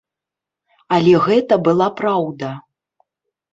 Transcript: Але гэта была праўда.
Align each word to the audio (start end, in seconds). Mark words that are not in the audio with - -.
Але 0.97 1.13
гэта 1.27 1.53
была 1.69 1.87
праўда. 2.01 2.53